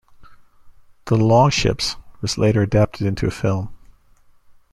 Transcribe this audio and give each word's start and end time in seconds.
"The 1.05 1.15
Long 1.15 1.51
Ships" 1.51 1.95
was 2.21 2.35
later 2.35 2.63
adapted 2.63 3.05
into 3.05 3.27
a 3.27 3.29
film. 3.29 3.69